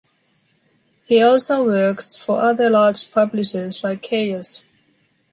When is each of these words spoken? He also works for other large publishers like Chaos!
He 1.05 1.21
also 1.21 1.63
works 1.63 2.15
for 2.17 2.41
other 2.41 2.71
large 2.71 3.11
publishers 3.11 3.83
like 3.83 4.01
Chaos! 4.01 4.65